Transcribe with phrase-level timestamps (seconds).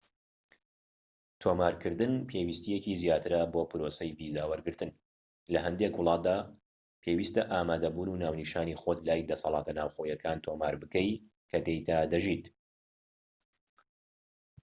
[1.41, 4.91] تۆمارکردن پێویستیەکی زیاترە بۆ پرۆسەی ڤیزا وەرگرتن
[5.53, 6.37] لە هەندێک وڵاتدا
[7.03, 12.45] پێویستە ئامادەبوون و ناونیشانی خۆت لای دەسەلاتە ناوخۆییەكان تۆمار بکەیت کە تێیدا دەژیت